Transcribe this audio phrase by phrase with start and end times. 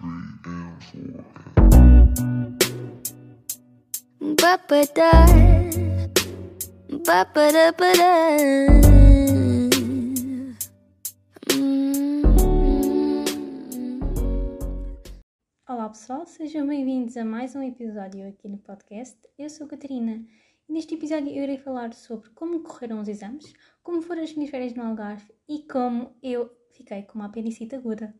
[0.00, 0.38] Hum.
[15.68, 19.18] Olá pessoal, sejam bem-vindos a mais um episódio aqui no podcast.
[19.36, 20.24] Eu sou a Catarina
[20.68, 23.52] e neste episódio eu irei falar sobre como correram os exames,
[23.82, 28.14] como foram as minhas férias no Algarve e como eu fiquei com uma apendicite aguda.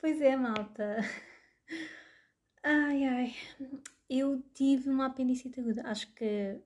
[0.00, 0.96] Pois é, malta.
[2.62, 3.34] Ai ai,
[4.08, 5.82] eu tive uma apendicite aguda.
[5.86, 6.58] Acho que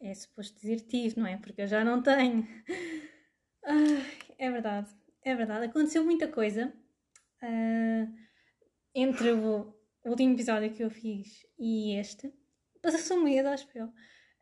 [0.00, 1.38] é suposto dizer tive, não é?
[1.38, 2.46] Porque eu já não tenho.
[3.64, 4.06] Ai,
[4.38, 4.88] é verdade,
[5.22, 5.66] é verdade.
[5.66, 6.72] Aconteceu muita coisa
[7.42, 8.06] ah,
[8.94, 12.32] entre o último episódio que eu fiz e este.
[12.82, 13.90] Passou um mês, acho eu.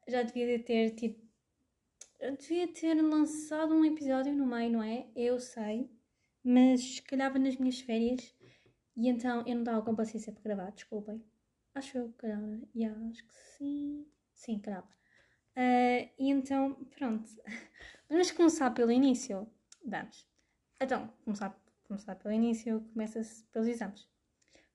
[0.09, 1.17] Já devia ter tido.
[2.20, 5.06] Eu devia ter lançado um episódio no meio, não é?
[5.15, 5.95] Eu sei.
[6.48, 8.32] Mas calhava nas minhas férias
[8.96, 11.20] e então eu não estava com paciência para gravar, desculpem.
[11.75, 12.61] Acho eu, calhava.
[12.72, 14.06] Yeah, acho que sim.
[14.33, 14.88] Sim, calhava.
[15.56, 17.28] Ah, e então, pronto.
[18.08, 19.50] Vamos começar pelo início.
[19.84, 20.25] Vamos.
[20.80, 24.08] Então, começar, começar pelo início, começa-se pelos exames.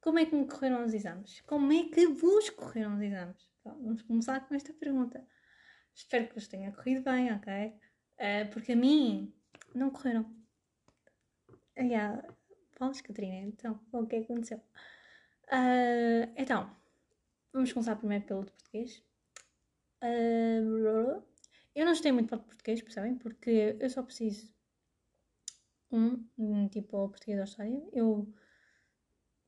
[0.02, 1.40] Como é que me correram os exames?
[1.42, 3.50] Como é que vos correram os exames?
[3.64, 5.26] Vamos começar com esta pergunta.
[5.96, 7.74] Espero que vos tenha corrido bem, ok?
[8.20, 9.34] Ah, porque a mim
[9.74, 10.41] não correram.
[11.78, 12.22] Ah, yeah.
[12.80, 14.62] Vamos, Catarina, então, o que é que aconteceu?
[15.50, 16.70] Ah, então,
[17.54, 19.04] vamos começar primeiro pelo de português.
[20.02, 21.22] Ah,
[21.76, 23.16] eu não gostei muito para o português, percebem?
[23.18, 24.52] Porque eu só preciso
[25.92, 27.84] um, um tipo, ao português da história.
[27.94, 28.28] Eu,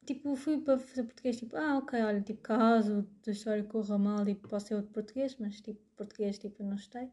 [0.05, 4.25] tipo, fui para fazer português, tipo, ah, ok, olha, tipo, caso da história corra mal,
[4.25, 7.11] tipo, posso ser outro português, mas, tipo, português, tipo, não gostei.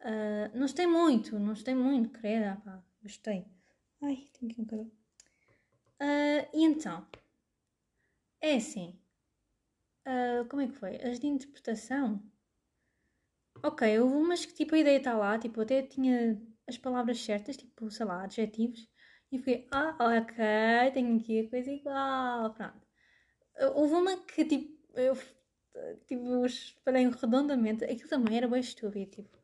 [0.00, 2.10] Ah, não gostei muito, não gostei muito,
[2.52, 3.46] ah, pá, gostei.
[4.04, 4.92] Ai, tenho aqui um cabelo.
[5.98, 7.04] Ah, e então,
[8.40, 8.96] é assim,
[10.06, 10.96] ah, como é que foi?
[10.96, 12.22] As de interpretação,
[13.62, 17.56] ok, houve umas que tipo a ideia está lá, tipo, até tinha as palavras certas,
[17.56, 18.88] tipo, sei lá, adjetivos,
[19.32, 20.36] e fiquei, ah, ok,
[20.92, 22.86] tenho aqui a coisa igual, pronto.
[23.58, 25.16] Ah, Houve uma que tipo, eu
[26.06, 29.38] tipo, espalhei redondamente, aquilo também era bem estúpido, tipo,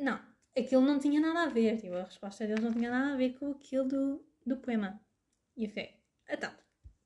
[0.00, 0.20] não,
[0.56, 3.34] aquilo não tinha nada a ver, tipo, a resposta deles não tinha nada a ver
[3.38, 5.00] com aquilo do, do poema.
[5.56, 6.52] E eu fiquei, então,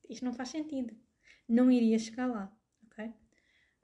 [0.09, 0.95] isto não faz sentido.
[1.47, 2.55] Não iria chegar lá,
[2.85, 3.13] ok?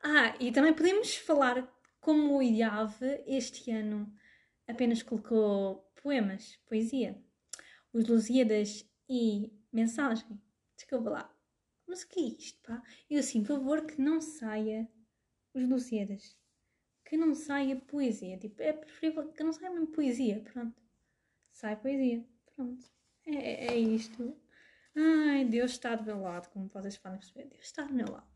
[0.04, 1.68] Ah, e também podemos falar
[2.00, 4.14] como o IAV este ano
[4.68, 7.20] apenas colocou poemas, poesia,
[7.92, 10.40] os Lusíadas e mensagem.
[10.76, 11.36] Desculpa lá.
[11.88, 12.84] Mas o que é isto, pá?
[13.10, 14.88] Eu assim, por favor, que não saia
[15.54, 16.38] os Lusíadas.
[17.06, 18.38] Que não saia poesia.
[18.38, 20.42] Tipo, é preferível que não saia mesmo poesia.
[20.42, 20.82] Pronto.
[21.52, 22.26] Sai poesia.
[22.56, 22.86] Pronto.
[23.26, 24.36] É, é, é isto.
[24.96, 27.48] Ai, Deus está do meu lado, como vocês podem perceber.
[27.50, 28.36] Deus está do meu lado.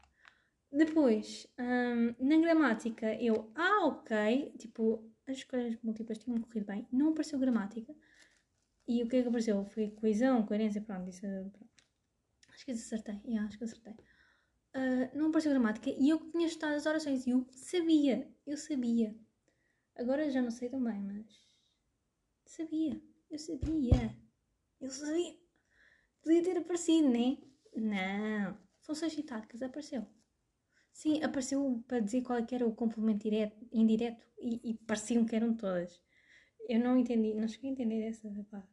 [0.72, 7.09] Depois, hum, na gramática, eu, ah, ok, tipo, as escolhas múltiplas tinham corrido bem, não
[7.09, 7.94] apareceu gramática.
[8.88, 9.66] E o que é que apareceu?
[9.66, 11.59] Foi coesão, coerência, pronto, disse, pronto.
[12.53, 13.96] Acho que acertei, yeah, acho que acertei.
[14.74, 19.16] Ah, não apareceu gramática e eu tinha estudado as orações e eu sabia, eu sabia.
[19.96, 21.47] Agora já não sei também, mas
[22.46, 24.18] sabia, eu sabia,
[24.81, 25.38] eu sabia.
[26.22, 27.38] Podia ter aparecido, né?
[27.75, 28.58] Não.
[28.81, 30.06] Funções sintáticas apareceu.
[30.94, 35.25] Sim, apareceu para dizer qual é que era o complemento direto, indireto e, e pareciam
[35.25, 36.02] que eram todas.
[36.68, 38.28] Eu não entendi, não cheguei a entender essa.
[38.28, 38.68] Epá.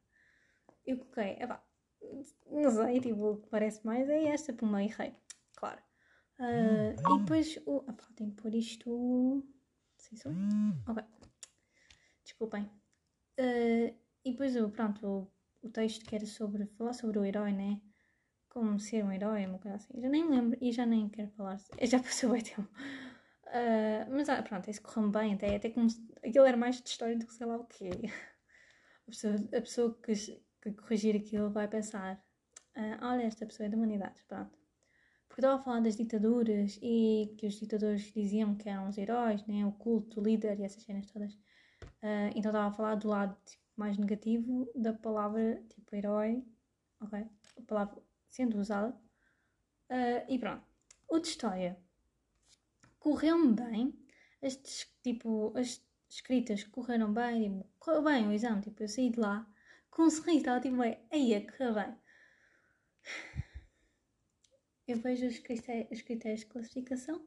[0.85, 1.65] Eu coloquei, epá,
[2.51, 5.15] não sei, tipo, o que parece mais é esta, por meio errei.
[5.57, 5.86] Claro.
[6.39, 9.43] Ah, e depois, o, epá, tenho que pôr isto.
[9.97, 10.33] Sim, sou.
[10.89, 11.03] Ok.
[12.25, 12.71] Desculpem.
[13.39, 17.53] Ah, e depois, o- pronto, o, o texto que era sobre falar sobre o herói,
[17.53, 17.81] né?
[18.51, 20.01] Como ser um herói, uma coisa assim.
[20.01, 21.59] Já nem lembro e já nem quero falar.
[21.83, 22.69] Já passou bem tempo.
[23.49, 25.57] Ah, mas ah, pronto, isso correu bem até.
[25.57, 25.89] Até como
[26.25, 27.91] aquilo era mais de história do que sei lá o quê.
[29.07, 30.13] A pessoa, a pessoa que,
[30.63, 32.23] que corrigir aquilo vai pensar:
[32.77, 34.23] ah, olha, esta pessoa é da humanidade.
[34.29, 34.59] Pronto.
[35.37, 39.47] Porque estava a falar das ditaduras e que os ditadores diziam que eram os heróis,
[39.47, 39.67] né?
[39.67, 41.39] o culto, o líder e essas cenas todas.
[42.01, 46.43] Ah, então estava a falar do lado tipo, mais negativo da palavra tipo herói,
[47.03, 47.27] ok?
[47.59, 48.99] A palavra sendo usada.
[49.91, 50.65] Ah, e pronto.
[51.07, 51.77] O de história
[52.99, 53.95] correu-me bem.
[54.41, 54.57] As,
[55.03, 58.63] tipo, as escritas correram bem, tipo, correu bem o exame.
[58.63, 59.47] Tipo, eu saí de lá
[59.91, 61.95] com um sorriso, estava tipo, aí a correr bem.
[64.87, 67.27] Eu vejo os critérios, os critérios de classificação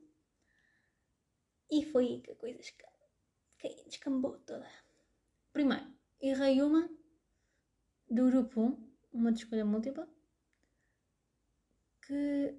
[1.72, 2.60] e foi aí que a coisa
[3.86, 4.68] descambou toda.
[5.54, 5.86] Primeiro,
[6.22, 6.90] errei uma
[8.10, 10.08] do grupo 1, uma de escolha múltipla,
[12.08, 12.56] que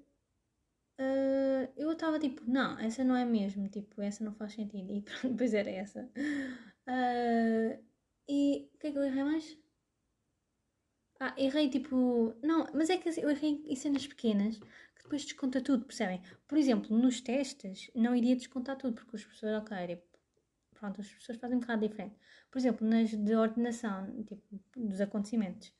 [0.99, 4.93] uh, eu estava tipo, não, essa não é mesmo, tipo, essa não faz sentido.
[4.93, 6.09] E pronto, depois era essa.
[6.87, 7.83] Uh,
[8.29, 9.57] e o que é que eu errei mais?
[11.19, 12.33] Ah, errei tipo.
[12.41, 16.21] Não, mas é que eu errei em cenas pequenas que depois desconta tudo, percebem?
[16.47, 20.03] Por exemplo, nos testes não iria descontar tudo, porque os professores, ok, tipo,
[20.73, 22.15] pronto, as pessoas fazem um bocado diferente.
[22.49, 24.41] Por exemplo, nas de ordenação, tipo,
[24.73, 25.73] dos acontecimentos,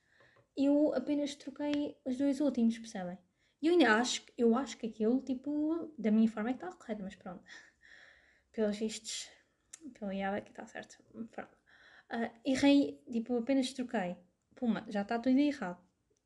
[0.56, 3.18] eu apenas troquei os dois últimos, percebem?
[3.62, 6.76] E eu ainda acho, eu acho que aquilo, tipo, da minha forma é que está
[6.76, 7.42] correto, mas pronto.
[8.52, 9.30] Pelos vistos,
[9.98, 11.02] pelo IAB é que está certo.
[11.32, 11.58] Pronto.
[12.12, 14.18] Uh, errei, tipo, apenas troquei.
[14.56, 15.82] Puma, já está tudo errado.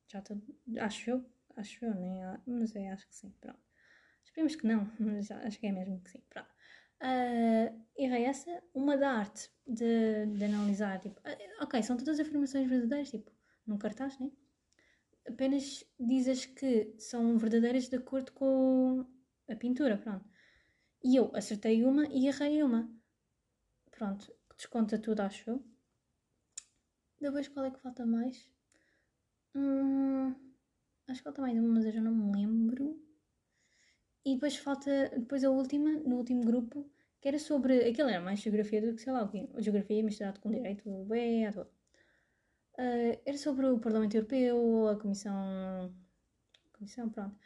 [0.08, 0.36] Já está,
[0.80, 1.26] acho eu,
[1.56, 2.42] acho eu, né?
[2.46, 3.60] Mas é, acho que sim, pronto.
[4.24, 6.50] Esperemos que não, mas acho que é mesmo que sim, pronto.
[7.02, 13.12] Uh, essa, uma da arte, de, de analisar, tipo, uh, ok, são todas afirmações verdadeiras,
[13.12, 13.32] tipo,
[13.68, 14.32] num cartaz, né?
[15.28, 19.06] Apenas dizes que são verdadeiras de acordo com
[19.50, 20.26] a pintura, pronto.
[21.04, 22.90] E eu acertei uma e errei uma.
[23.92, 25.66] Pronto, desconta tudo, acho eu.
[27.20, 28.50] Depois qual é que falta mais?
[29.56, 30.36] Hum,
[31.08, 33.00] acho que falta mais uma, mas eu já não me lembro.
[34.26, 36.90] E depois falta, depois a última, no último grupo,
[37.22, 39.48] que era sobre, aquilo era mais geografia do que sei lá o quê.
[39.58, 41.70] Geografia misturado com direito, bem, à toa.
[42.78, 45.94] Uh, era sobre o Parlamento Europeu, a Comissão.
[46.74, 47.38] Comissão, pronto.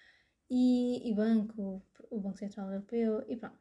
[0.49, 3.59] E, e Banco, o Banco Central Europeu, e pronto.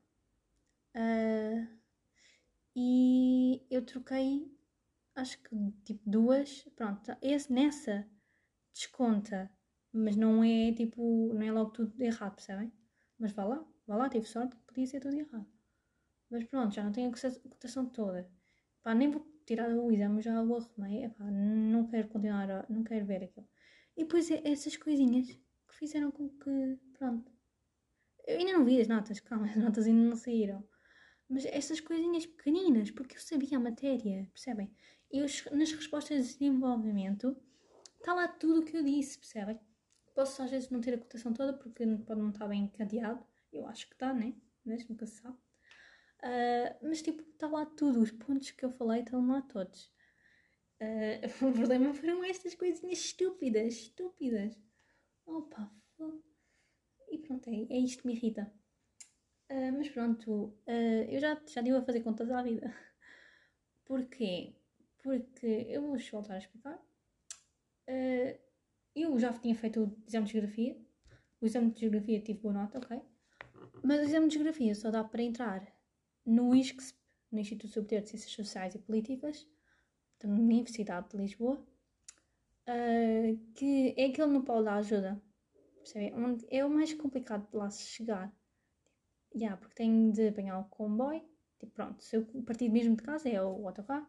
[0.97, 1.69] Uh,
[2.75, 4.51] e eu troquei,
[5.15, 7.15] acho que tipo duas, pronto.
[7.21, 8.07] Esse, nessa
[8.73, 9.51] desconta,
[9.93, 12.73] mas não é tipo, não é logo tudo errado, percebem?
[13.19, 15.47] Mas vá lá, vá lá, tive sorte podia ser tudo errado.
[16.31, 18.31] Mas pronto, já não tenho a cotação toda.
[18.83, 21.05] Pá, nem vou tirar o exame, já o arrumei.
[21.05, 23.49] Epá, não quero continuar, a, não quero ver aquilo.
[23.97, 27.33] E depois é essas coisinhas que fizeram com que, pronto.
[28.27, 30.67] Eu ainda não vi as notas, calma, as notas ainda não saíram.
[31.29, 34.71] Mas essas coisinhas pequeninas, porque eu sabia a matéria, percebem?
[35.11, 37.37] E nas respostas de desenvolvimento
[37.99, 39.59] está lá tudo o que eu disse, percebem?
[40.19, 43.25] Posso às vezes não ter a cotação toda porque pode não estar bem encadeado.
[43.53, 44.35] Eu acho que está, né?
[44.65, 45.37] Mas nunca se sabe.
[45.37, 49.93] Uh, mas tipo, está lá tudo, os pontos que eu falei estão lá todos.
[50.81, 54.61] Uh, o problema foram estas coisinhas estúpidas, estúpidas.
[55.25, 55.73] Opa,
[57.13, 58.53] e pronto, é, é isto que me irrita.
[59.49, 60.53] Uh, mas pronto,
[61.09, 62.75] eu já, já devo a fazer contas à vida.
[63.87, 64.57] Porquê?
[65.01, 66.83] Porque eu vou voltar a explicar.
[69.03, 70.77] Eu já tinha feito o exame de geografia.
[71.41, 73.01] O exame de geografia tive boa nota, ok?
[73.83, 75.67] Mas o exame de geografia só dá para entrar
[76.25, 76.99] no ISCSP,
[77.31, 79.47] no Instituto Superior de Ciências Sociais e Políticas,
[80.21, 81.65] da Universidade de Lisboa,
[82.67, 85.23] uh, que é aquele no polo da ajuda,
[85.77, 86.15] percebe?
[86.15, 88.33] Onde é o mais complicado de lá se chegar.
[89.35, 91.23] Yeah, porque tenho de apanhar o comboio,
[91.61, 94.09] tipo, pronto, se eu partir mesmo de casa é o autocarro,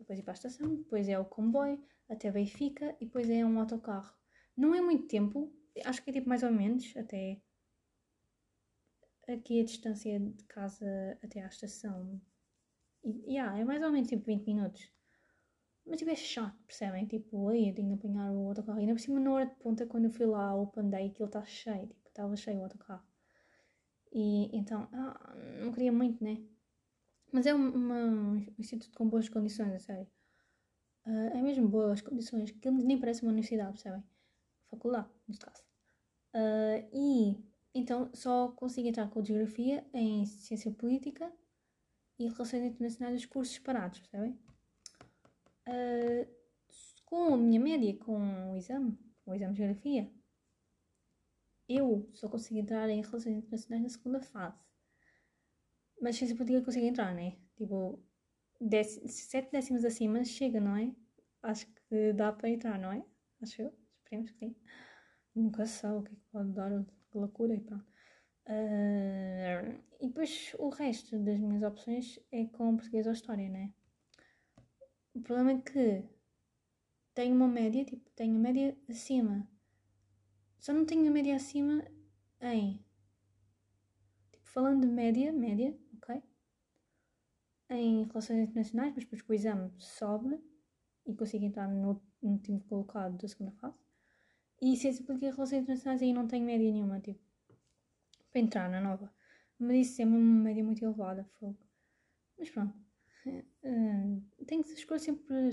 [0.00, 3.58] depois ir para a estação, depois é o comboio até Benfica e depois é um
[3.58, 4.14] autocarro.
[4.56, 5.52] Não é muito tempo,
[5.84, 7.40] acho que é tipo mais ou menos, até
[9.28, 12.20] aqui a distância de casa até à estação.
[13.04, 14.92] E, yeah, é mais ou menos tipo 20 minutos.
[15.84, 17.06] Mas tipo, é chato, percebem?
[17.06, 18.78] Tipo, aí eu tenho de apanhar o autocarro.
[18.78, 21.08] E ainda por cima, na hora de ponta, quando eu fui lá ao Open Day,
[21.08, 21.88] aquilo está cheio.
[21.88, 23.04] Tipo, estava cheio o autocarro.
[24.12, 26.38] E então, ah, não queria muito, né?
[27.32, 30.06] Mas é uma, um instituto com boas condições, a sério.
[31.06, 34.04] Uh, é mesmo boas condições, que nem parece uma universidade, percebem?
[34.70, 35.62] Faculdade, neste caso.
[36.34, 41.32] Uh, e então só consigo entrar com Geografia em Ciência Política
[42.18, 44.38] e Relações Internacionais dos cursos separados, percebem?
[45.66, 46.28] Uh,
[47.06, 50.10] com a minha média com o exame, o exame de Geografia,
[51.68, 54.58] eu só consigo entrar em Relações Internacionais na segunda fase.
[56.02, 57.36] Mas Ciência Política consigo entrar, né?
[57.56, 57.96] Tipo,
[58.60, 60.92] dec sete décimos acima chega, não é?
[61.42, 63.04] Acho que dá para entrar, não é?
[63.40, 63.72] Acho eu.
[64.02, 64.56] Esperemos que sim.
[65.32, 66.70] Nunca sabe o que é que pode dar
[67.14, 67.86] loucura e pronto.
[68.46, 73.72] Uh, e depois o resto das minhas opções é com português ou história, né?
[75.14, 76.04] O problema é que
[77.14, 79.48] tenho uma média, tipo, tenho a média acima.
[80.58, 81.84] Só não tenho a média acima
[82.40, 82.84] em.
[84.32, 85.81] Tipo, falando de média, média?
[87.72, 90.38] Em relações internacionais, mas depois que o exame sobe
[91.06, 93.80] e consigo entrar no, último colocado da segunda fase.
[94.60, 97.20] E ciência política e relações internacionais aí não tenho média nenhuma, tipo,
[98.30, 99.12] para entrar na nova.
[99.58, 101.58] Mas isso é uma média muito elevada, fogo.
[102.38, 102.74] Mas pronto.
[103.26, 105.50] Uh, tem que escolher sempre.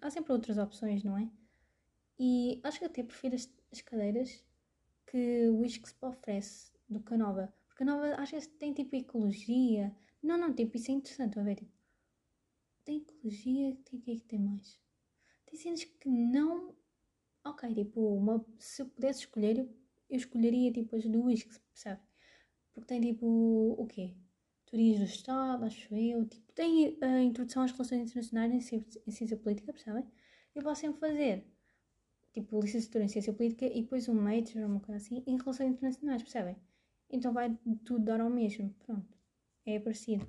[0.00, 1.30] Há sempre outras opções, não é?
[2.18, 4.44] E acho que até prefiro as, as cadeiras
[5.06, 7.52] que o Expo oferece do Canova.
[7.68, 9.94] Porque a Nova às vezes tem tipo ecologia.
[10.22, 11.56] Não, não, tipo, isso é interessante, a ver.
[11.56, 11.72] Tipo,
[12.84, 14.78] tem ecologia, tem que é que tem mais?
[15.46, 16.74] Tem cenas que não.
[17.44, 19.68] Ok, tipo, uma, se eu pudesse escolher, eu,
[20.10, 22.00] escolheria tipo as do Whisky, percebe?
[22.72, 24.14] Porque tem tipo o quê?
[24.66, 26.26] Teorias do Estado, acho eu.
[26.26, 30.04] Tipo, tem a introdução às relações internacionais em ciência, em ciência política, percebem?
[30.54, 31.46] Eu posso sempre fazer
[32.32, 36.22] tipo licenciatura em ciência política e depois um major, uma coisa assim, em relações internacionais,
[36.22, 36.56] percebem?
[37.10, 39.19] Então vai tudo dar ao mesmo, pronto.
[39.66, 40.26] É parecido.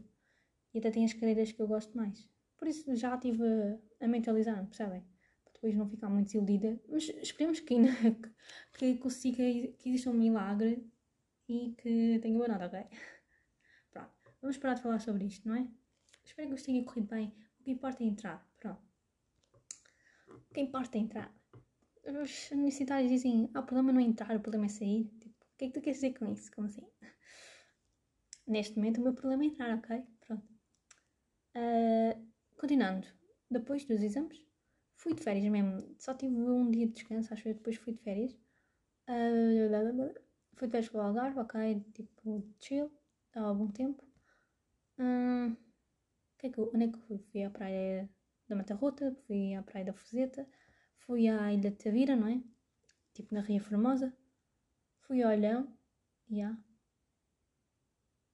[0.74, 2.30] E até tem as carreiras que eu gosto mais.
[2.58, 5.02] Por isso já estive a, a mentalizar, percebem?
[5.44, 6.80] Para depois não ficar muito desiludida.
[6.88, 7.90] Mas esperemos que ainda
[8.78, 9.44] que consiga,
[9.78, 10.86] que exista um milagre
[11.48, 12.86] e que tenha boa nota, ok?
[13.92, 14.12] Pronto.
[14.42, 15.68] Vamos parar de falar sobre isto, não é?
[16.24, 17.34] Espero que vos tenha corrido bem.
[17.60, 18.48] O que importa é entrar.
[18.60, 18.82] Pronto.
[20.28, 21.36] O que importa é entrar.
[22.06, 25.06] Os universitários dizem, ah, o problema não é entrar, o problema é sair.
[25.20, 26.52] Tipo, o que é que tu queres dizer com isso?
[26.52, 26.88] Como assim?
[28.52, 30.04] Neste momento o meu problema é entrar, ok?
[30.26, 30.46] Pronto.
[31.56, 32.14] Uh,
[32.58, 33.08] continuando.
[33.50, 34.40] Depois dos exames,
[34.96, 35.96] fui de férias mesmo.
[35.98, 38.34] Só tive um dia de descanso, acho que depois fui de férias.
[39.10, 40.14] Uh,
[40.56, 41.86] fui de férias para o Algarve, ok?
[41.94, 42.92] Tipo, chill.
[43.34, 44.04] Há bom tempo.
[45.00, 45.56] Uh,
[46.38, 47.20] que é que eu, onde é que eu fui?
[47.32, 48.10] Fui à praia
[48.50, 50.48] da Mata Rota, fui à praia da Fuseta
[50.98, 52.42] Fui à Ilha de Tavira, não é?
[53.14, 54.14] Tipo na Ria Formosa.
[55.02, 55.68] Fui ao Olhão.
[56.30, 56.58] Yeah.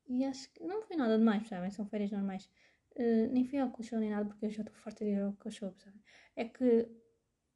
[0.10, 1.70] E acho que não foi nada demais, sabem?
[1.72, 2.50] São férias normais.
[2.96, 5.34] Uh, nem fui ao colchão nem nada porque eu já estou farta de ir ao
[5.34, 6.02] colchão, sabem?
[6.36, 6.88] É que,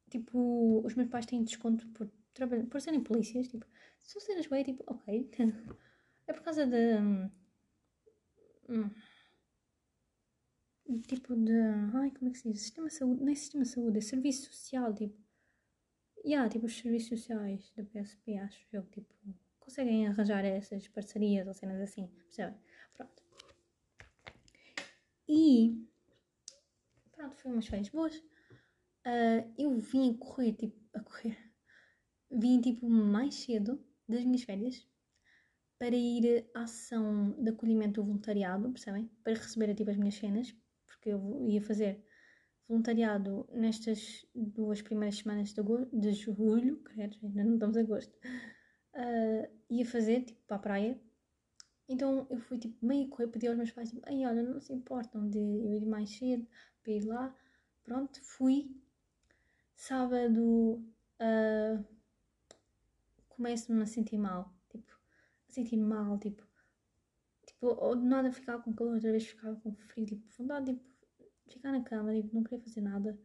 [0.09, 2.09] tipo, os meus pais têm desconto por,
[2.69, 3.47] por serem polícias.
[3.47, 3.65] Tipo,
[3.99, 5.29] se são cenas bem, tipo, ok.
[6.27, 6.97] é por causa de.
[8.69, 8.89] Hum,
[11.07, 11.51] tipo de.
[11.93, 12.61] Ai, como é que se diz?
[12.61, 13.23] Sistema de saúde.
[13.23, 15.17] Nem sistema de saúde, é serviço social, tipo.
[16.23, 19.13] Yeah, tipo os serviços sociais da PSP, acho eu, tipo,
[19.71, 22.59] conseguem arranjar essas parcerias ou cenas assim, percebem?
[22.93, 23.23] Pronto.
[25.29, 25.87] E.
[27.13, 28.17] Pronto, foi umas férias boas.
[29.07, 31.37] Uh, eu vim a correr, tipo, a correr.
[32.29, 34.85] Vim, tipo, mais cedo das minhas férias
[35.79, 39.09] para ir à ação de acolhimento do voluntariado, percebem?
[39.23, 40.53] Para receber, tipo, as minhas cenas,
[40.85, 42.05] porque eu ia fazer
[42.67, 48.13] voluntariado nestas duas primeiras semanas de, agosto, de julho, credo, ainda não estamos a agosto,
[48.95, 51.01] uh, ia fazer, tipo, para a praia.
[51.87, 54.73] Então eu fui, tipo, meio correr, pedi aos meus pais, tipo, ai, olha, não se
[54.73, 56.47] importam de eu ir mais cedo
[56.83, 57.35] para ir lá.
[57.83, 58.75] Pronto, fui.
[59.75, 60.83] Sábado,
[61.19, 61.85] uh,
[63.29, 64.93] começo-me a sentir mal, tipo,
[65.49, 66.47] a sentir mal, tipo,
[67.45, 70.85] tipo, ou de nada ficava com calor, outra vez ficava com frio, tipo, vontade, tipo,
[71.49, 73.19] ficar na cama, tipo, não queria fazer nada.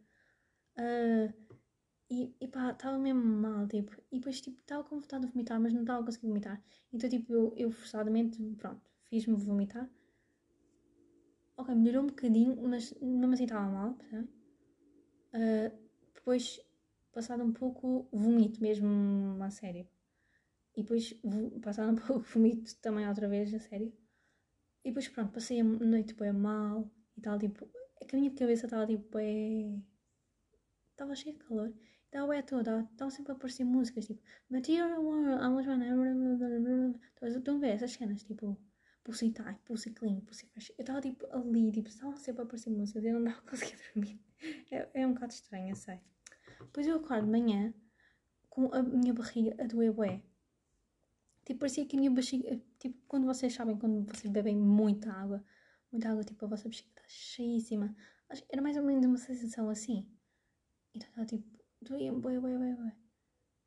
[0.77, 1.46] Uh,
[2.09, 5.59] e, e pá, estava mesmo mal, tipo, e depois, tipo, estava com vontade de vomitar,
[5.59, 6.63] mas não estava a conseguir vomitar.
[6.93, 9.89] Então, tipo, eu, eu forçadamente, pronto, fiz-me vomitar.
[11.57, 14.29] Ok, melhorou um bocadinho, mas mesmo assim estava mal, percebe?
[15.33, 15.77] Uh,
[16.13, 16.59] depois,
[17.11, 19.87] passado um pouco, vomito mesmo a sério.
[20.75, 21.13] E depois,
[21.61, 23.91] passado um pouco, vomito também outra vez, a sério.
[24.83, 27.67] E depois, pronto, passei a noite bem mal e tal, tipo,
[27.99, 29.77] é que a minha cabeça estava tipo, é.
[30.91, 31.73] Estava cheia de calor.
[32.17, 34.19] Estava é toda, estava sempre a aparecer músicas tipo
[34.49, 36.99] Material World, I was running.
[37.21, 38.57] Estão a ver essas cenas tipo
[39.03, 40.73] Pussy Tie, Pussy Clean, Pussy Fresh.
[40.79, 43.45] Eu estava tipo ali, tipo, estava sempre a aparecer músicas e eu não estava a
[43.51, 44.19] conseguir dormir.
[44.71, 45.99] É, é um bocado estranho, eu sei.
[46.59, 47.71] Depois eu acordo de manhã
[48.49, 50.23] com a minha barriga a doer bué.
[51.45, 52.59] Tipo, parecia que a minha barriga.
[52.79, 55.45] Tipo, quando vocês sabem, quando vocês bebem muita água,
[55.91, 57.95] muita água, tipo, a vossa bexiga está cheíssima.
[58.49, 60.09] Era mais ou menos uma sensação assim.
[60.95, 62.93] Então estava tipo, doía, boi, boi, boi, boi.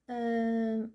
[0.08, 0.90] Uh,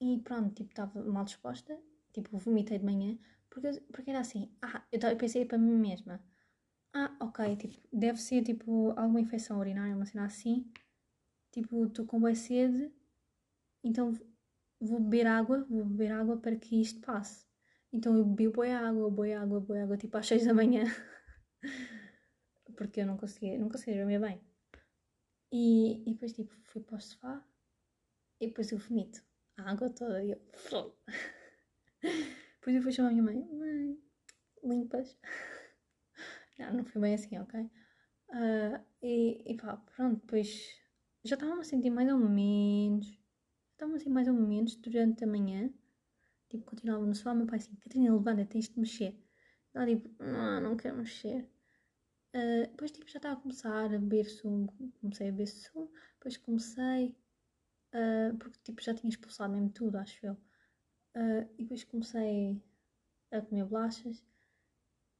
[0.00, 1.78] e pronto, tipo, estava mal disposta.
[2.12, 3.18] Tipo, vomitei de manhã.
[3.50, 6.22] Porque, porque era assim, ah, eu, eu pensei para mim mesma.
[6.94, 10.70] Ah, ok, tipo, deve ser tipo alguma infecção urinária, uma cena assim.
[11.52, 12.92] Tipo, estou com boa sede,
[13.84, 14.12] então
[14.80, 17.46] vou beber água, vou beber água para que isto passe.
[17.92, 20.84] Então eu bebi boi água, boi água, boi água, tipo às 6 da manhã.
[22.76, 24.40] Porque eu não conseguia, não conseguia dormir bem.
[25.52, 27.44] E, e depois tipo fui para o sofá
[28.40, 29.22] e depois eu vomito.
[29.56, 30.40] A água toda e eu.
[32.02, 33.98] depois eu fui chamar a minha mãe, mãe,
[34.64, 35.18] limpas.
[36.58, 37.58] Não, não foi bem assim, ok?
[38.28, 40.78] Uh, e, e pá, pronto, depois
[41.24, 43.18] já estava-me a sentir mais ou menos.
[43.72, 45.72] Estava-me a sentir mais ou menos durante a manhã.
[46.50, 49.18] Tipo, continuava no sofá, meu pai assim, Catarina, levanta, tens de mexer.
[49.72, 51.48] Ela tipo, não, não quero mexer.
[52.32, 56.36] Uh, depois tipo, já estava a começar a beber sumo, comecei a beber sumo, depois
[56.36, 57.16] comecei,
[57.92, 60.34] uh, porque tipo, já tinha expulsado mesmo tudo, acho eu.
[61.16, 62.62] Uh, e depois comecei
[63.32, 64.24] a comer bolachas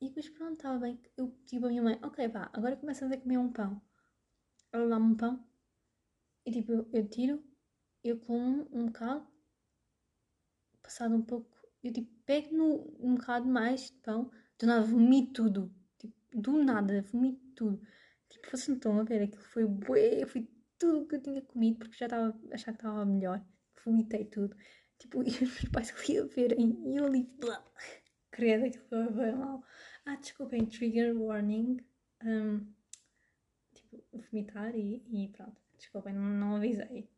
[0.01, 1.01] e depois pronto, estava bem.
[1.17, 3.83] Eu tipo, a minha mãe, ok pá, agora começas a comer um pão.
[4.73, 5.45] Ela dá-me um pão
[6.47, 7.43] e tipo, eu, eu tiro,
[8.05, 9.27] eu como um bocado,
[10.81, 11.51] passado um pouco,
[11.83, 15.80] eu tipo, pego no, um bocado mais de pão, do nada vomito tudo
[16.33, 17.81] do nada, vomito tudo.
[18.29, 21.43] Tipo, vocês não estão a ver, aquilo foi bué, foi tudo o que eu tinha
[21.43, 23.45] comido, porque já estava a achar que estava melhor.
[23.85, 24.57] Vomitei tudo.
[24.99, 27.65] Tipo, e os meus pais ali a verem, e eu ali, blá,
[28.31, 29.63] credo, aquilo foi bem mal.
[30.07, 31.79] Ah, desculpem, trigger warning.
[32.25, 32.73] Um,
[33.75, 35.61] tipo, vomitar e, e pronto.
[35.77, 37.11] Desculpem, não, não avisei.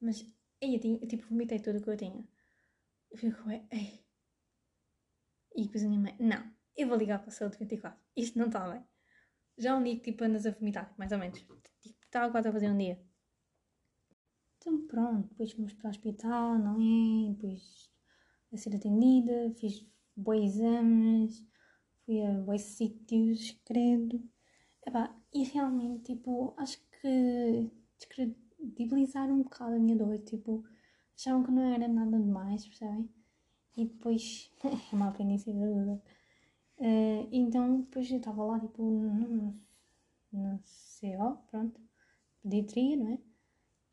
[0.00, 0.24] Mas,
[0.62, 2.28] aí eu, tinha, tipo, vomitei tudo o que eu tinha.
[3.10, 4.04] Eu fico, ei.
[5.56, 7.98] E depois a minha mãe, não, eu vou ligar para a saúde 24.
[8.16, 8.84] Isto não está bem.
[9.56, 11.38] Já um dia que tipo andas a vomitar, mais ou menos.
[11.38, 11.58] Tipo,
[12.04, 13.00] estava quase a fazer um dia.
[14.58, 17.32] Então pronto, depois fomos para o hospital, não é?
[17.34, 17.90] Depois
[18.52, 21.44] a ser atendida, fiz bons exames,
[22.04, 24.22] fui a bons sítios, credo.
[24.86, 30.64] Epá, e realmente, tipo, acho que descredibilizaram um bocado a minha dor, tipo,
[31.16, 33.08] achavam que não era nada demais, percebem?
[33.76, 36.00] E depois, é uma apendicite aguda.
[36.78, 39.54] Uh, então, depois eu estava lá, tipo, no,
[40.32, 41.80] no CO, pronto,
[42.42, 43.18] pediatria, não é?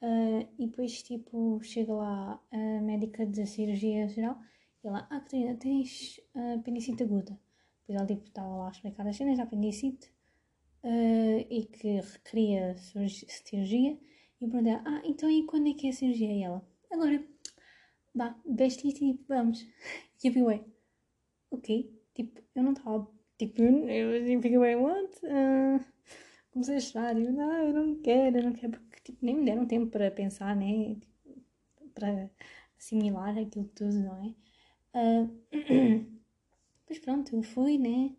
[0.04, 4.36] Uh, e depois, tipo, chega lá a médica da cirurgia geral
[4.84, 7.40] e ela, ah, Catarina, tens uh, apendicite aguda.
[7.82, 10.12] Depois ela, tipo, estava lá a explicar as cenas da apendicite
[10.84, 14.00] uh, e que requeria cirurgia.
[14.42, 16.34] E perguntei, ah, então e quando é que é a cirurgia?
[16.34, 17.24] E ela, agora,
[18.16, 19.66] vá, veste e vamos.
[20.24, 20.64] E eu vi,
[21.50, 22.00] ok.
[22.13, 23.08] Tipo, eu não estava.
[23.38, 25.15] Tipo, eu assim, fiquei bem, what?
[25.25, 25.84] Uh,
[26.51, 27.18] comecei a chorar.
[27.18, 28.80] Eu, não, eu não quero, eu não quero.
[28.80, 30.96] Porque tipo, nem me deram tempo para pensar, né?
[30.96, 31.41] Tipo,
[31.94, 32.30] para
[32.77, 34.36] assimilar aquilo tudo, não é?
[36.92, 38.14] Uh, pronto, eu fui, né?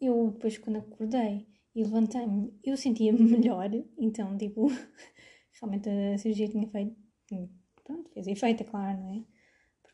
[0.00, 3.70] Eu depois quando acordei e levantei-me, eu sentia-me melhor.
[3.98, 4.68] Então, tipo,
[5.60, 6.96] realmente a cirurgia tinha feito.
[7.84, 9.37] Pronto, fez efeito, é claro, não é?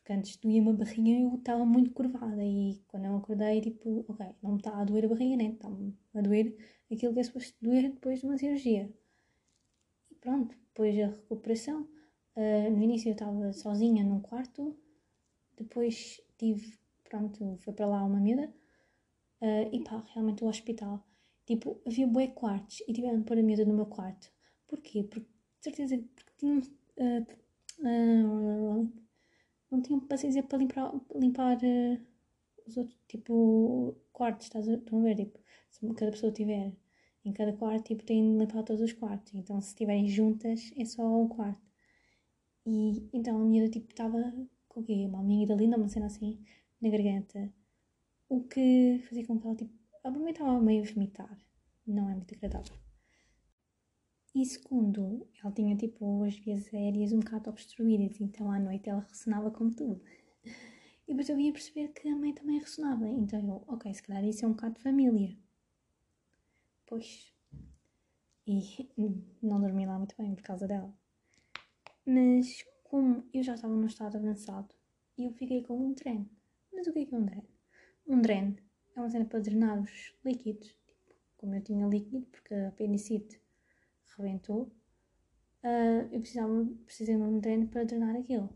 [0.04, 4.04] Porque antes doía-me a barriga e eu estava muito curvada e quando eu acordei, tipo,
[4.06, 5.44] ok, não me está a doer a barriga, né?
[5.44, 6.54] Está-me a doer
[6.92, 8.92] aquilo que é suposto doer depois de uma cirurgia.
[10.10, 11.88] E pronto, depois a recuperação.
[12.36, 14.76] Uh, no início eu estava sozinha num quarto,
[15.56, 18.52] depois tive, pronto, foi para lá uma miúda
[19.40, 21.02] uh, e pá, realmente o hospital.
[21.46, 24.30] Tipo, havia bué quartos e tiveram de pôr a miúda no meu quarto.
[24.68, 25.02] Porquê?
[25.04, 25.26] Porque,
[25.60, 26.60] de certeza, porque tinham...
[27.78, 29.03] Uh,
[29.70, 32.00] não tinham paciência para limpar, limpar uh,
[32.66, 35.16] os outros, tipo, quartos, estás a, estão a ver?
[35.16, 35.38] Tipo,
[35.70, 36.72] se cada pessoa tiver
[37.24, 39.34] em cada quarto, tipo, tem de limpar todos os quartos.
[39.34, 41.62] Então, se estiverem juntas, é só um quarto.
[42.66, 44.32] E então a minha tipo, estava
[44.68, 45.06] com o quê?
[45.06, 46.42] Uma amiga linda, uma cena assim,
[46.80, 47.52] na garganta.
[48.28, 49.72] O que fazia com que ela, tipo,
[50.04, 51.38] ela estava meio a vomitar.
[51.86, 52.83] Não é muito agradável.
[54.34, 59.00] E segundo, ela tinha tipo as vias aéreas um bocado obstruídas, então à noite ela
[59.00, 60.02] ressonava como tudo.
[61.06, 64.24] E depois eu vinha perceber que a mãe também ressonava, então eu, ok, se calhar
[64.24, 65.36] isso é um bocado de família.
[66.84, 67.32] Pois.
[68.44, 68.60] E
[69.40, 70.92] não dormi lá muito bem por causa dela.
[72.04, 74.74] Mas como eu já estava num estado avançado,
[75.16, 76.28] eu fiquei com um dreno.
[76.72, 77.48] Mas o que é que é um dreno?
[78.06, 78.56] Um dreno
[78.96, 80.68] é uma cena para drenar os líquidos.
[80.68, 83.43] Tipo, como eu tinha líquido, porque a apendicite
[84.16, 84.72] rebentou,
[85.62, 88.48] uh, eu precisava, precisei de um treino para treinar aquilo.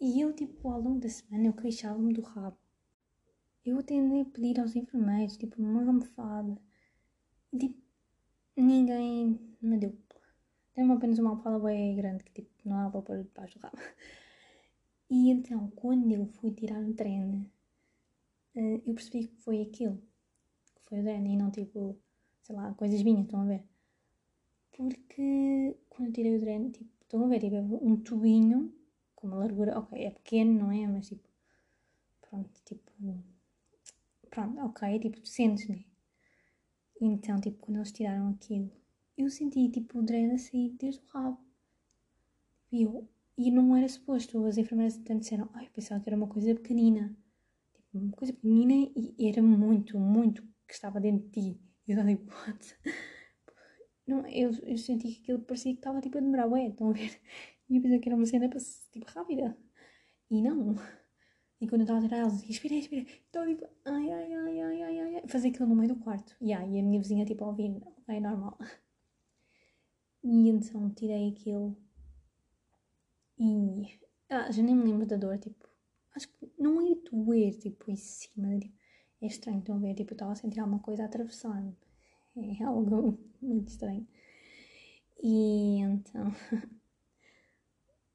[0.00, 2.56] E eu, tipo, ao longo da semana, eu queixava-me do rabo.
[3.64, 6.58] Eu atendei a pedir aos enfermeiros, tipo, uma almofada.
[7.52, 7.78] E, tipo,
[8.56, 9.96] ninguém me deu.
[10.74, 13.76] Tem apenas uma almofada bem grande que, tipo, não dá para pôr debaixo do rabo.
[15.10, 17.44] E então, quando eu fui tirar o treino,
[18.54, 20.00] uh, eu percebi que foi aquilo.
[20.74, 21.98] Que foi o treino e não, tipo,
[22.42, 23.64] sei lá, coisas minhas, estão a ver?
[24.76, 28.72] Porque quando tirei o dreno, tipo, estão a ver, tipo, um tubinho
[29.14, 30.86] com uma largura, ok, é pequeno, não é?
[30.86, 31.28] Mas tipo,
[32.22, 32.90] pronto, tipo,
[34.30, 35.84] pronto, ok, tipo, tu sentes, né?
[37.00, 38.70] Então, tipo, quando eles tiraram aquilo,
[39.16, 41.38] eu senti, tipo, o dreno a sair desde o rabo.
[42.72, 46.26] E eu, e não era suposto, as enfermeiras então disseram, ai, pensava que era uma
[46.28, 47.16] coisa pequenina.
[47.74, 51.60] Tipo, uma coisa pequenina e era muito, muito que estava dentro de ti.
[51.86, 52.76] E eu estava tipo, what?
[54.10, 56.92] Não, eu, eu senti que aquilo parecia que estava tipo a demorar, ué, estão a
[56.92, 57.20] ver?
[57.70, 58.48] E eu pensei que era uma cena
[58.92, 59.56] tipo rápida.
[60.30, 60.76] E não.
[61.60, 63.06] E quando eu estava a tirar elas, respira, respira.
[63.30, 65.28] Então, tipo, ai, ai, ai, ai, ai, ai, ai.
[65.28, 66.36] Fazer aquilo no meio do quarto.
[66.42, 67.72] Yeah, e a minha vizinha, tipo, a ouvir,
[68.08, 68.58] é normal.
[70.24, 71.76] E então tirei aquilo.
[73.38, 73.98] E.
[74.28, 75.68] Ah, já nem me lembro da dor, tipo.
[76.14, 78.56] Acho que não ia doer, tipo, em cima.
[78.58, 78.74] Tipo,
[79.22, 79.94] é estranho, estão a ver?
[79.94, 81.76] Tipo, eu estava a sentir alguma coisa a atravessar-me.
[82.36, 84.06] É algo muito estranho.
[85.22, 86.32] E então.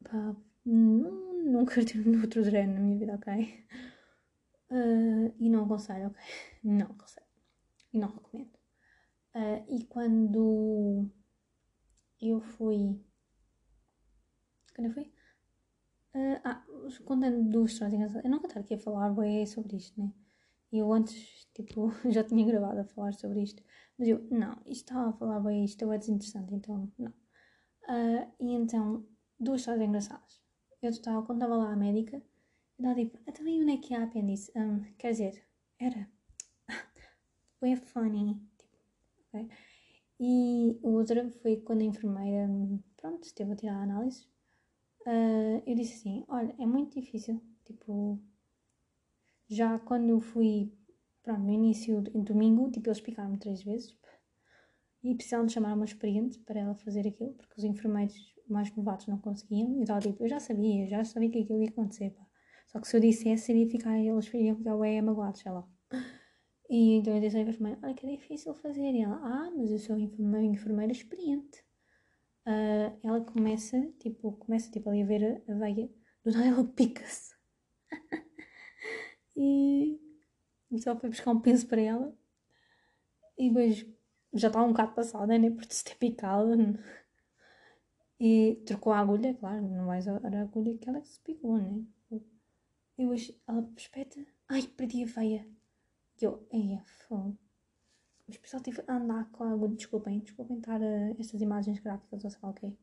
[0.03, 3.65] Pá, não, nunca tive outro dreno na minha vida, ok?
[4.69, 6.21] Uh, e não aconselho, ok?
[6.63, 7.27] Não aconselho.
[7.93, 8.57] E não recomendo.
[9.35, 11.09] Uh, e quando
[12.21, 12.99] eu fui.
[14.75, 15.11] Quando eu fui?
[16.15, 16.63] Uh, ah,
[17.05, 20.11] contando duas histórias Eu nunca estava aqui a falar bem sobre isto, né?
[20.77, 23.63] Eu antes, tipo, já tinha gravado a falar sobre isto.
[23.97, 27.11] Mas eu, não, isto estava a falar bem, isto é desinteressante, então, não.
[27.87, 29.05] Uh, e então,
[29.39, 30.41] duas histórias engraçadas.
[30.81, 32.23] Eu estava, quando estava lá à médica, eu
[32.77, 34.51] estava tipo, também onde é que há apêndice?
[34.55, 35.43] Um, quer dizer,
[35.79, 36.09] era.
[37.59, 38.41] Foi funny.
[38.57, 39.49] Tipo?
[40.19, 42.47] E outra foi quando a enfermeira,
[42.95, 44.25] pronto, esteve a tirar a análise.
[45.05, 47.41] Uh, eu disse assim: Olha, é muito difícil.
[47.65, 48.19] Tipo,
[49.49, 50.71] já quando fui,
[51.23, 53.95] pronto, no início, em domingo, tipo, eles picaram-me três vezes
[55.03, 58.15] e precisavam de chamar uma experiente para ela fazer aquilo, porque os enfermeiros
[58.47, 59.77] mais novatos não conseguiam.
[59.77, 62.25] E eu tipo, eu já sabia, já sabia que aquilo ia acontecer, pá.
[62.67, 65.67] Só que se eu dissesse, iria ficar, eles iriam ficar bem magoados, sei lá.
[66.69, 68.91] E então eu disse à enfermeira, olha que é difícil fazer.
[68.91, 71.63] E ela, ah, mas eu sou uma enfermeira experiente.
[72.47, 75.89] Uh, ela começa, tipo, começa tipo, ali a ver a veia,
[76.23, 77.34] do nada ela pica-se.
[79.35, 79.99] E
[80.79, 82.17] só foi buscar um penso para ela.
[83.37, 83.85] E depois
[84.33, 86.55] já estava um bocado passada, né, por se ter picado.
[88.19, 91.83] E trocou a agulha, claro, não vais a, a agulha que ela se picou, né.
[92.97, 95.47] E depois ela espeta, ai, perdi a veia.
[96.21, 97.37] E eu, é fogo.
[98.27, 99.75] Mas pessoal teve a andar com a agulha.
[99.75, 102.73] Desculpem, desculpem estar uh, estas imagens gráficas ou sei lá o quê.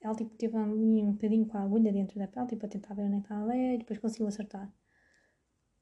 [0.00, 2.94] Ela tipo teve um, um bocadinho com a agulha dentro da pele, tipo a tentar
[2.94, 4.70] ver onde é estava a ler, e depois conseguiu acertar.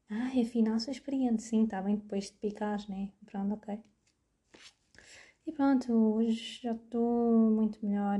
[0.08, 3.12] Ai, afinal sou experiente, sim, está bem depois de picar, né?
[3.26, 3.82] Pronto, ok.
[5.46, 8.18] E pronto, hoje já estou muito melhor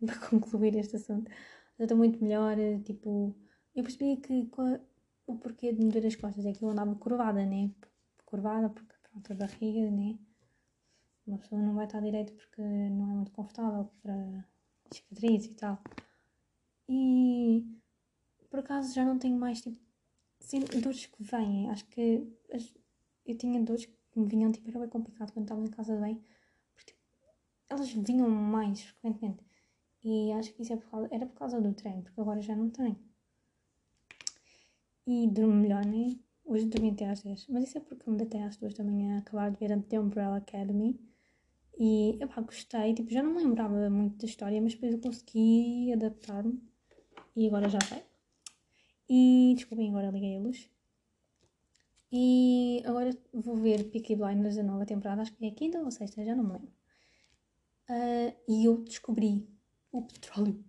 [0.04, 1.30] para concluir este assunto.
[1.78, 3.34] Já estou muito melhor, tipo,
[3.74, 4.48] eu percebi que
[5.26, 7.70] o porquê de me doer as costas é que eu andava curvada, né?
[8.26, 10.18] Curvada porque, pronto, a barriga, né?
[11.26, 14.44] Uma pessoa não vai estar direito porque não é muito confortável para
[14.92, 15.82] cicatriz e tal.
[16.88, 17.64] E
[18.50, 19.81] por acaso já não tenho mais tipo
[20.80, 21.70] dores que vêm.
[21.70, 22.74] Acho que as,
[23.26, 26.02] eu tinha dores que me vinham tipo, era bem complicado quando estava em casa de
[26.02, 26.22] bem,
[26.74, 27.00] porque tipo,
[27.68, 29.44] elas vinham mais frequentemente.
[30.04, 32.56] E acho que isso é por causa, era por causa do treino, porque agora já
[32.56, 32.98] não tenho
[35.06, 36.18] e durmo melhor, né?
[36.44, 39.18] Hoje dormi até às 10, mas isso é porque me deitei às 2 da manhã
[39.18, 41.00] acabar de ver a The Umbrella Academy
[41.78, 45.92] e eu gostei, tipo, já não me lembrava muito da história, mas depois eu consegui
[45.92, 46.60] adaptar-me
[47.36, 48.02] e agora já sei.
[49.16, 49.20] E
[49.56, 50.58] desculpem, agora liguei a luz.
[52.10, 55.86] E agora vou ver Peaky Blinders, a nova temporada, acho que é a quinta ou
[55.86, 56.72] a sexta, já não me lembro.
[57.88, 59.46] Uh, e eu descobri
[59.90, 60.64] o petróleo.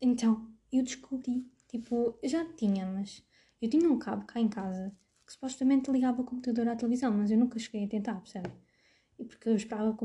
[0.00, 3.24] Então, eu descobri Tipo, já tinha, mas
[3.60, 4.94] eu tinha um cabo cá em casa
[5.26, 8.50] que supostamente ligava o computador à televisão, mas eu nunca cheguei a tentar, percebe?
[9.18, 10.04] E porque eu esperava que.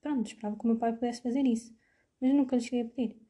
[0.00, 1.76] Pronto, esperava que o meu pai pudesse fazer isso,
[2.20, 3.20] mas nunca lhe cheguei a pedir.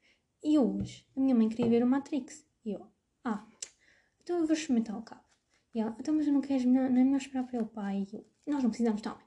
[0.43, 2.47] E hoje, a minha mãe queria ver o Matrix.
[2.65, 2.87] E eu,
[3.25, 3.47] ah,
[4.23, 5.25] então eu vou experimentar o cabo.
[5.75, 8.07] E ela, então, mas eu não quero, não, é melhor esperar para o pai.
[8.13, 9.27] E eu, nós não precisamos também.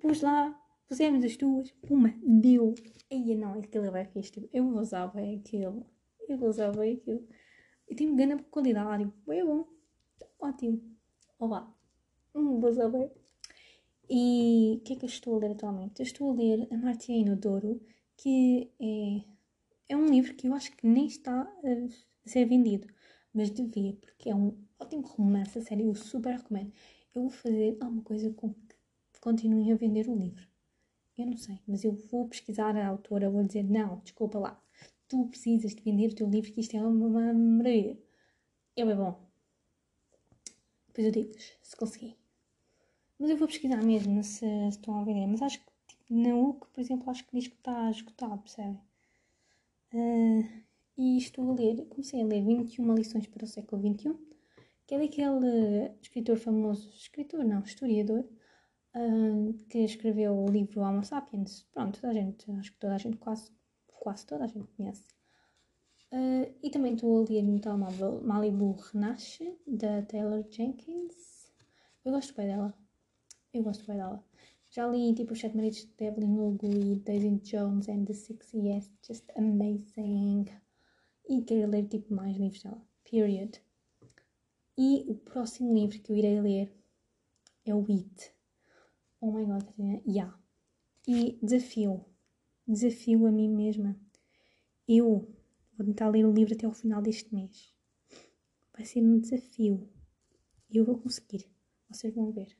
[0.00, 0.52] Pus lá,
[0.88, 2.74] pusemos as duas, uma, deu.
[3.10, 4.32] Aí não, aquilo é bem fixe.
[4.32, 5.86] Tipo, eu usava aquilo
[6.28, 7.26] eu usava aquilo.
[7.88, 9.66] E tem grande qualidade, é bom.
[10.40, 10.82] Ótimo.
[11.38, 11.72] Olá.
[12.34, 13.12] Hum, vou saber.
[14.08, 16.00] E o que é que eu estou a ler atualmente?
[16.00, 17.80] Eu estou a ler A Martia Inodoro,
[18.16, 19.24] que é,
[19.88, 22.88] é um livro que eu acho que nem está a ser vendido,
[23.32, 26.72] mas devia, porque é um ótimo romance, a sério, eu super recomendo.
[27.14, 30.46] Eu vou fazer alguma coisa com que continuem a vender o livro.
[31.16, 34.62] Eu não sei, mas eu vou pesquisar a autora, vou dizer, não, desculpa lá,
[35.08, 37.98] tu precisas de vender o teu livro, que isto é uma maravilha.
[38.76, 39.18] É bem bom.
[40.88, 42.16] Depois eu digo-lhes, se conseguir.
[43.18, 45.26] Mas eu vou pesquisar mesmo se, se estão a vender.
[45.26, 48.80] Mas acho que tipo, na UC, por exemplo, acho que diz que está esgotado, percebem?
[49.92, 50.44] Uh,
[50.96, 54.14] e estou a ler, comecei a ler 21 lições para o século XXI,
[54.86, 58.24] que é daquele escritor famoso, escritor não, historiador,
[58.94, 61.62] uh, que escreveu o livro Homo Sapiens.
[61.72, 63.50] Pronto, toda a gente, acho que toda a gente quase
[64.06, 65.08] quase toda a gente conhece.
[66.12, 71.52] Uh, e também estou a ler no telemóvel Malibu Renasce, da Taylor Jenkins.
[72.04, 72.72] Eu gosto bem dela.
[73.52, 74.24] Eu gosto bem dela.
[74.76, 78.52] Já li tipo Os Sete Maridos de Evelyn Hugo e Daisy Jones and the Six
[78.52, 80.44] Yes, just amazing.
[81.26, 82.86] E quero ler tipo mais livros dela.
[83.10, 83.58] Period.
[84.76, 86.76] E o próximo livro que eu irei ler
[87.64, 88.34] é o It.
[89.18, 90.02] Oh my god, Catarina.
[90.06, 90.38] Yeah.
[91.08, 92.04] E desafio.
[92.68, 93.98] Desafio a mim mesma.
[94.86, 95.26] Eu
[95.78, 97.74] vou tentar ler o livro até ao final deste mês.
[98.74, 99.88] Vai ser um desafio.
[100.68, 101.46] E eu vou conseguir.
[101.88, 102.54] Vocês vão ver.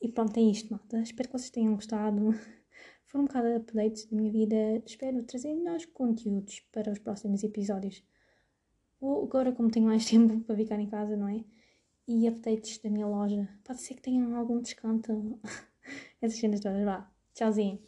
[0.00, 1.00] E pronto, é isto, malta.
[1.00, 2.30] Espero que vocês tenham gostado.
[3.06, 4.82] Foram um bocado updates da minha vida.
[4.86, 8.04] Espero trazer melhores conteúdos para os próximos episódios.
[9.00, 11.44] Ou agora, como tenho mais tempo para ficar em casa, não é?
[12.06, 13.48] E updates da minha loja.
[13.64, 15.40] Pode ser que tenham algum desconto.
[16.22, 16.84] Essas cenas todas.
[16.84, 17.10] Vá.
[17.34, 17.78] Tchauzinho.